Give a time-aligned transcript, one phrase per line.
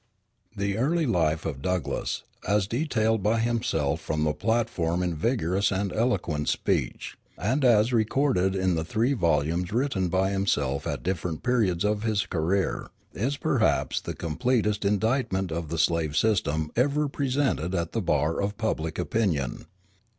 [0.57, 5.93] The early life of Douglass, as detailed by himself from the platform in vigorous and
[5.93, 11.85] eloquent speech, and as recorded in the three volumes written by himself at different periods
[11.85, 17.91] of his career, is perhaps the completest indictment of the slave system ever presented at
[17.91, 19.67] the bar of public opinion.